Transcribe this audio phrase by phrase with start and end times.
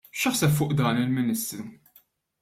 [0.19, 1.67] X'jaħseb fuq dan il-Ministru?